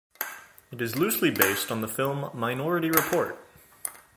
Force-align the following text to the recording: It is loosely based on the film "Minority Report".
It 0.71 0.81
is 0.81 0.95
loosely 0.95 1.29
based 1.29 1.71
on 1.71 1.81
the 1.81 1.87
film 1.87 2.31
"Minority 2.33 2.89
Report". 2.89 3.37